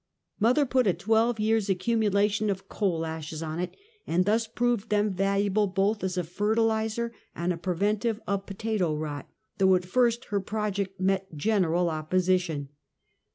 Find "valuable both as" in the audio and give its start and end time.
5.13-6.17